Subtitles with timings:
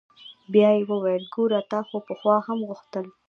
[0.53, 3.05] بيا يې وويل ګوره تا خو پخوا هم غوښتل.